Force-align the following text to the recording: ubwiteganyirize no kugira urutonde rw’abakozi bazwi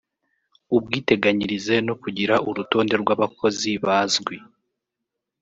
ubwiteganyirize 0.77 1.75
no 1.87 1.93
kugira 2.01 2.35
urutonde 2.49 2.95
rw’abakozi 3.01 3.71
bazwi 3.85 4.35